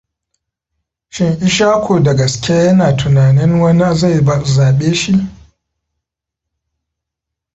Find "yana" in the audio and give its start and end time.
2.53-2.97